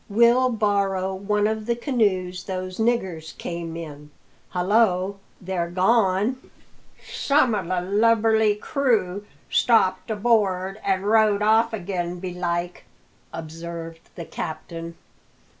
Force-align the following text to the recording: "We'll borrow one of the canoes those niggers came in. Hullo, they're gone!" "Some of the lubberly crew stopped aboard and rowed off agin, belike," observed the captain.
"We'll 0.09 0.49
borrow 0.49 1.13
one 1.13 1.45
of 1.45 1.67
the 1.67 1.75
canoes 1.75 2.45
those 2.45 2.79
niggers 2.79 3.37
came 3.37 3.77
in. 3.77 4.09
Hullo, 4.49 5.19
they're 5.39 5.69
gone!" 5.69 6.37
"Some 7.13 7.53
of 7.53 7.67
the 7.67 7.81
lubberly 7.81 8.55
crew 8.55 9.27
stopped 9.51 10.09
aboard 10.09 10.79
and 10.83 11.05
rowed 11.05 11.43
off 11.43 11.71
agin, 11.71 12.19
belike," 12.19 12.85
observed 13.31 14.01
the 14.15 14.25
captain. 14.25 14.95